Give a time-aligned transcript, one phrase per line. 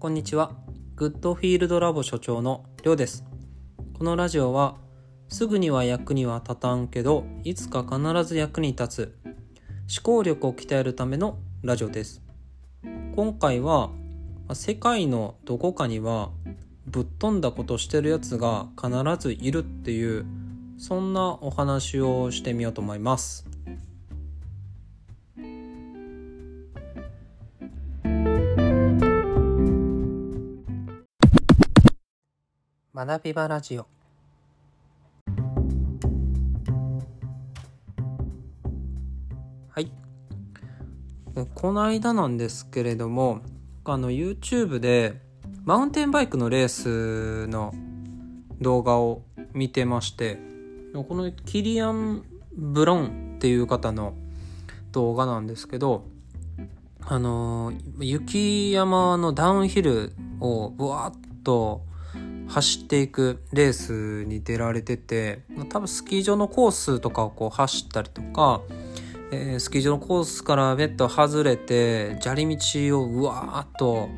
[0.00, 0.52] こんにちは。
[0.96, 3.22] グッドフィールドラボ所長のりょうです。
[3.92, 4.78] このラジオは、
[5.28, 9.34] すぐには役には立たんけど、いつか必ず役に立つ、思
[10.02, 12.22] 考力を鍛えるためのラジオです。
[13.14, 13.90] 今回は、
[14.54, 16.30] 世界のどこかには、
[16.86, 20.24] ぶっ飛んだことしてるやつが必ずいるっていう、
[20.78, 23.49] そんなお話をしてみようと思います。
[33.06, 33.86] 学び場ラジオ。
[39.70, 39.90] はい。
[41.54, 43.40] この間なんですけれども
[43.84, 45.18] あの YouTube で
[45.64, 47.72] マウンテンバイクのレースの
[48.60, 49.22] 動画を
[49.54, 50.38] 見てまして
[50.92, 54.12] このキリアン・ブロンっていう方の
[54.92, 56.04] 動画なんですけど
[57.00, 61.88] あの雪山のダウンヒルをブワーッと
[62.50, 68.60] 走っていくレースに出られてて多分スキー場のコースとかをこう走ったりとか、
[69.30, 74.08] えー、スキー場のコースからベッド外れて砂利道をうわーっと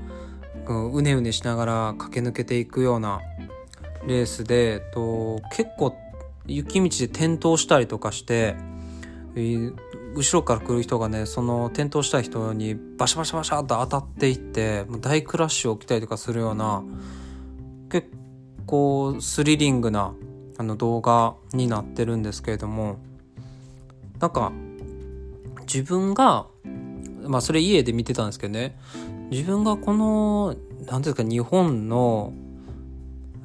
[0.66, 3.20] うねうねしながら駆け抜けていくような
[4.06, 5.94] レースでと結構
[6.46, 8.56] 雪道で転倒したりとかして、
[10.14, 16.82] 後ろから来る人がねその転倒した人にバシャバシャバシャっと当たっていって大クラッシュ起きたりとかするような
[17.90, 18.08] 結
[18.66, 20.14] 構スリリングな
[20.58, 22.98] あの動画になってるんですけれども
[24.20, 24.52] なんか
[25.62, 26.46] 自分が
[27.24, 28.76] まあそれ家で見てたんですけどね。
[29.30, 30.54] 自分がこの
[30.86, 32.34] 何ですか日本の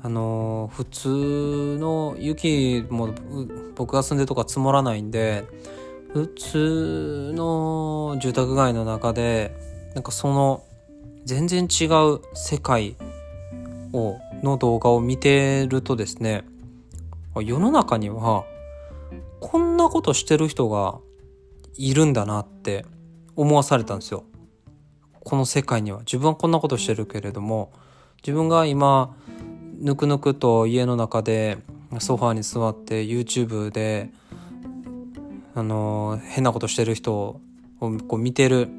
[0.03, 3.13] あの普通の雪も
[3.75, 5.45] 僕が住んでるとか積もらないんで
[6.13, 9.55] 普通の住宅街の中で
[9.95, 10.63] なんかその
[11.25, 12.95] 全然違う世界
[13.93, 16.43] をの動画を見てるとですね
[17.35, 18.45] 世の中には
[19.39, 20.99] こんなことしてる人が
[21.75, 22.85] いるんだなって
[23.35, 24.23] 思わされたんですよ。
[25.23, 27.71] この世界には自分はこんなことしてるけれども
[28.23, 29.13] 自分が今
[29.79, 31.57] ぬくぬくと家の中で
[31.99, 34.09] ソファーに座って YouTube で
[35.53, 37.41] あの変なことしてる人を
[38.07, 38.69] こう見てる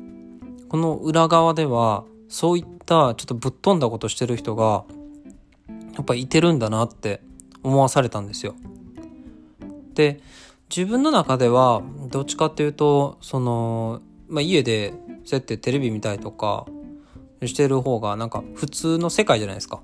[0.68, 4.84] この裏側ではそういったちょっとぶっ飛んだことしてる人が
[5.98, 7.20] やっぱいてるんだなって
[7.62, 8.54] 思わされたんですよ。
[9.94, 10.20] で
[10.74, 14.92] 自分の中ではどっちかっていうとその、まあ、家で
[15.24, 16.66] そうやってテレビ見たりとか
[17.44, 19.80] してる方がなんか普通の世界じゃないですか。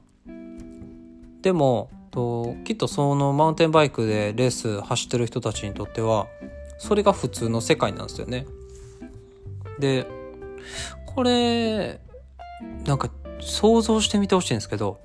[1.42, 6.28] でもときっとそのマウンテンバイクでレース走ってる人たちにとっては
[6.78, 8.46] それが普通の世界なんですよね。
[9.80, 10.06] で
[11.06, 12.00] これ
[12.86, 13.10] なんか
[13.40, 15.00] 想像してみてほしいんですけど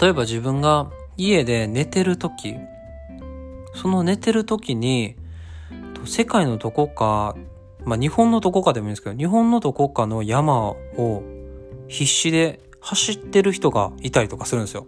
[0.00, 2.56] 例えば自分が家で寝てる時
[3.74, 5.16] その寝てる時に
[6.04, 7.36] 世界のどこか
[7.84, 11.22] まあ日本のどこかでもいいんですけど日本のどこかの山を
[11.88, 14.86] 必死で走ってる人がいたりとかするんですよ。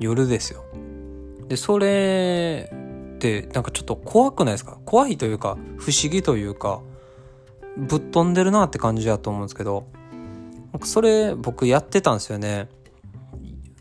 [0.00, 0.64] 夜ですよ。
[1.48, 2.70] でそれ
[3.16, 4.78] ってなんかちょっと怖くないですか？
[4.84, 6.80] 怖いというか不思議というか
[7.76, 9.86] ぶっ飛んでるなって感じだと思うんですけど
[10.84, 12.68] それ僕やってたんですよね。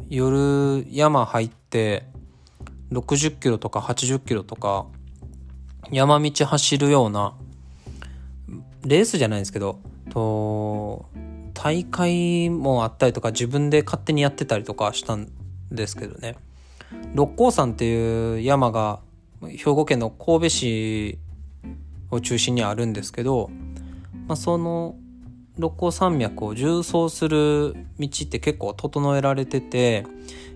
[0.09, 2.03] 夜山入って
[2.91, 4.85] 60キロとか80キロとか
[5.91, 7.35] 山道走るような
[8.85, 9.79] レースじゃないですけど
[10.09, 11.05] と
[11.53, 15.29] 大会もあったりとか自分で勝手にやってたりとかしたん
[15.71, 16.35] ですけどね。
[17.13, 18.99] 六甲山っていう山が
[19.41, 21.19] 兵庫県の神戸市
[22.11, 23.49] を中心にあるんですけど、
[24.27, 24.95] まあ、その
[25.57, 30.05] 六甲山脈を縦走する道って結構整えられてて、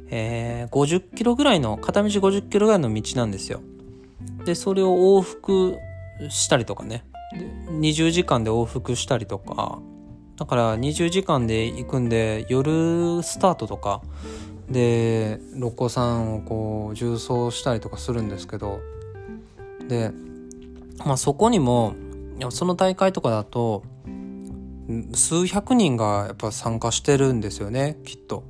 [0.09, 3.62] えー、50キロぐらいの片道50キロぐらいの道なんですよ。
[4.45, 5.78] でそれを往復
[6.29, 7.03] したりとかね。
[7.69, 9.80] 20時間で往復したりとか。
[10.38, 14.01] だから20時間で行くんで夜スタートとか。
[14.69, 18.80] で六甲山をこう縦走したりとかするんですけど。
[19.88, 20.12] で
[21.06, 21.94] まあそこにも
[22.50, 23.83] その大会とかだと
[25.14, 28.44] 数百人がやっぱ参加してるんですよねきっと。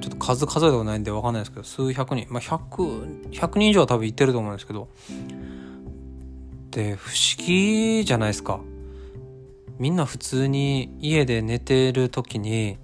[0.00, 2.26] ちょっと数数えたことないんで分かんないですけど数百人。
[2.30, 4.88] まあ100 100人以上は多分いってると思うんですけど。
[6.70, 8.60] で不思議じゃないですか。
[9.78, 12.78] みんな普通に家で寝てる時に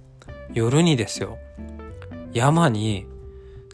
[0.53, 1.37] 夜にですよ。
[2.33, 3.05] 山に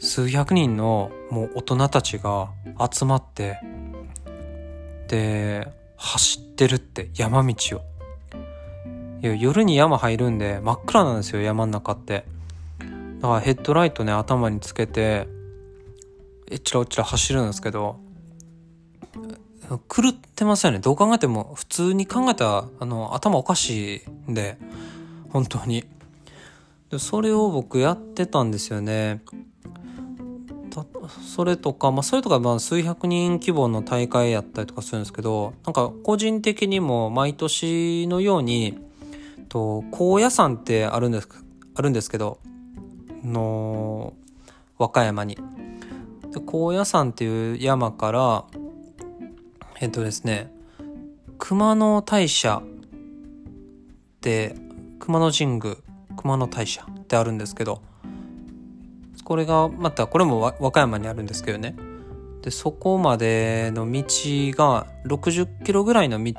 [0.00, 2.50] 数百人のもう大人たちが
[2.92, 3.58] 集まって
[5.08, 7.91] で走ってるって山道を。
[9.22, 12.24] いや夜に山入るんで真っ暗なんですよ山の中って。
[13.20, 15.28] だからヘッドライトね頭につけて
[16.50, 18.00] えちらおちら走るんですけど
[19.88, 20.80] 狂ってますよね。
[20.80, 24.58] どう考えても普通に考えたらあの頭おかしいんで
[25.30, 25.84] 本当に。
[26.90, 29.22] でそれを僕やってたんですよね。
[31.34, 38.78] それとか、まあ、それとかまあ数百人規模の大会やったりとかするんですけどなんか個人的にも毎年のように
[39.52, 41.28] と高野山ってあるんです
[41.74, 42.38] あるんですけど
[43.22, 44.14] の
[44.78, 45.36] 和歌山に。
[46.32, 48.44] で高野山っていう山から
[49.78, 50.50] えっとですね
[51.38, 52.62] 熊野大社
[54.22, 54.56] で
[54.98, 55.76] 熊野神宮
[56.16, 57.82] 熊野大社ってあるんですけど
[59.22, 61.76] これがまたこれも和歌山にあるんですけどね。
[62.40, 64.02] でそこまでの道
[64.56, 66.32] が60キロぐらいの道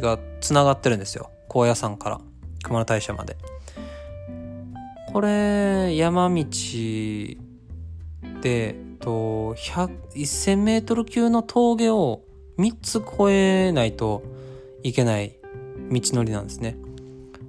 [0.00, 1.30] がつながってるんですよ。
[1.50, 2.20] 高野山から
[2.62, 3.36] 熊野大社まで
[5.12, 6.44] これ山道
[8.40, 12.22] でと1000メートル級の峠を
[12.58, 14.22] 3つ越えないと
[14.84, 15.36] いけない
[15.90, 16.76] 道のりなんですね。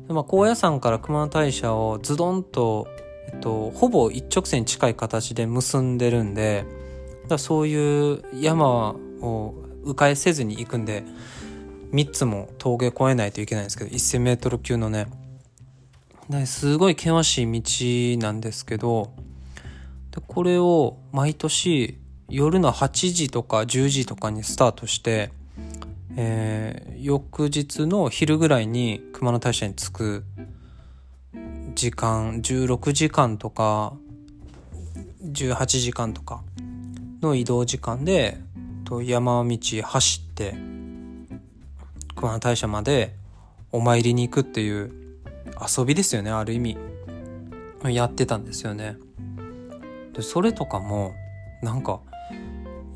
[0.08, 2.88] まあ、高野山から熊野大社をズドンと
[3.32, 6.66] えっと、ほぼ一直線に近い形で結んでるんで
[7.28, 9.54] だそういう山を
[9.84, 11.04] 迂回せずに行くんで
[11.92, 15.08] 3つも峠越えないといけないんですけど 1,000m 級のね。
[16.46, 17.62] すごい険しい
[18.18, 19.12] 道なんですけど
[20.12, 21.98] でこれを毎年
[22.30, 25.32] 夜の8時とか10時とかにスタートして、
[26.16, 30.24] えー、翌日の昼ぐらいに熊野大社に着く
[31.76, 33.94] 時間16時間とか
[35.24, 36.44] 18時間とか
[37.22, 38.38] の移動時間で
[39.04, 40.56] 山道走って
[42.16, 43.16] 熊野大社まで
[43.72, 44.92] お参りに行くっていう
[45.78, 46.78] 遊びですよねある意味。
[47.84, 48.98] やってたんですよね。
[50.14, 51.14] でそれとかも
[51.62, 52.02] なんか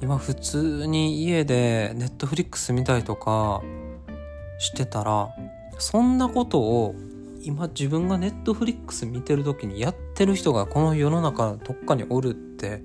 [0.02, 3.62] 今普通に家でネットフリックス見たりとか
[4.60, 5.30] してたら
[5.80, 6.96] そんなことを
[7.42, 12.84] 今自分がネットフリックス見てる時にやってる人がこの世の中どっかにおるって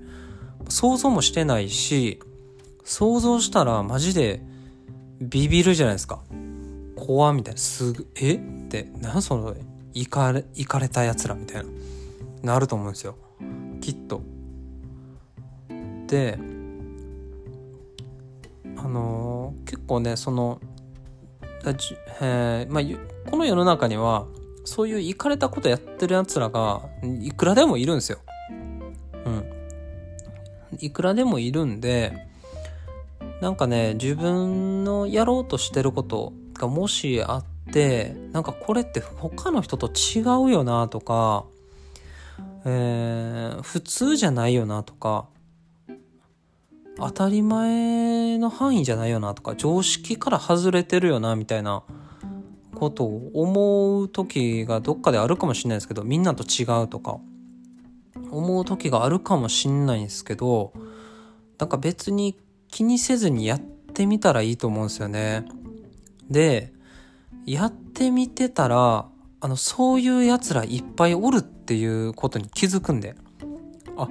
[0.69, 2.19] 想像もしてないし
[2.83, 4.41] 想像したらマジで
[5.21, 6.21] ビビるじゃないですか。
[6.95, 7.59] 怖みたいな。
[7.59, 8.33] すぐえ？
[8.33, 8.39] っ
[8.69, 9.55] て何その
[9.93, 11.69] いかれいかれたやつらみたいな。
[12.41, 13.15] なると思うんですよ。
[13.81, 14.21] きっと。
[16.07, 16.37] で
[18.77, 20.59] あのー、結構ねその
[21.77, 24.25] じえー、まあこの世の中には
[24.65, 26.81] そういういかれたことやってる奴らが
[27.21, 28.17] いくらでもいるんですよ。
[29.25, 29.45] うん。
[30.79, 32.30] いくらでもいるんで、
[33.41, 41.45] なんかね、自分のやろうとしてることがもしあって、なんかこれって他の人と違うよなとか、
[42.65, 45.25] えー、普通じゃないよなとか、
[46.97, 51.83] 当たり前の範囲じゃないよなとか、常識から外れてるよなみたいな
[52.81, 57.19] ことを思う時がどっかであるかもしれないですけどみんなと違うとか
[58.31, 60.73] 思う時があるかもしんないんですけど
[61.59, 62.39] なんか別に
[62.71, 65.45] 気にせずにやってみたらいいと思うんですよね。
[66.29, 66.73] で
[67.45, 69.05] やってみてたら
[69.41, 73.15] あのそういうやつらいっぱいおるっていうことに気づくんで
[73.97, 74.07] あ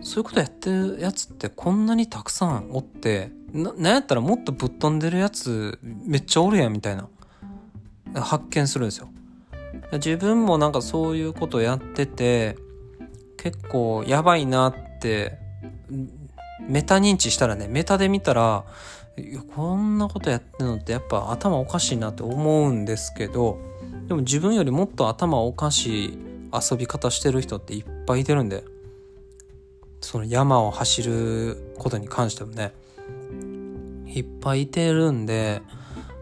[0.00, 7.08] そういうことやってるやつってこんなにたくさんおってななんやったらもっとぶっ飛んでるやつめっちゃおるやんみたいな
[8.14, 9.08] 発見するんですよ。
[9.92, 12.56] 自分もなんかそういうことやってて
[13.36, 15.38] 結構やばいなって
[16.60, 18.64] メタ認知したらねメタで見たら
[19.54, 23.58] こんなことやってるのってやっぱ頭おかしいなって思うんですけど
[24.08, 26.18] でも自分よりもっと頭おかしい
[26.52, 28.64] 遊び方してる人っていっぱいいてるんで
[30.00, 32.72] その山を走ることに関してもね
[34.06, 35.62] いっぱいいてるんで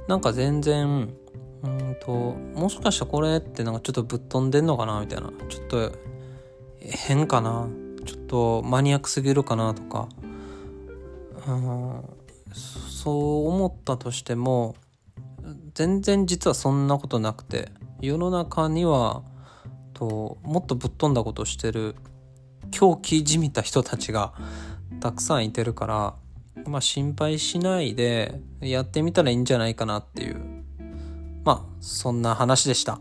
[0.09, 1.15] なんか全然
[1.63, 5.93] うんともしかしたらこれってなんかちょっとぶっ飛んでんのかなみたいなちょっと
[6.81, 7.69] 変かな
[8.05, 10.09] ちょっとマニアックすぎるかなとか
[11.47, 12.25] うん
[12.55, 14.77] そう思ったとしても
[15.75, 17.71] 全然実はそんなことなくて
[18.01, 19.23] 世の中には
[19.93, 21.97] ともっとぶっ飛んだことしてる
[22.71, 24.33] 狂気じみた人たちが
[25.01, 26.15] たくさんいてるから
[26.67, 30.65] まあ心配しないでやってみたらいいんじゃないかなっていう
[31.45, 32.99] まあそんな話でした。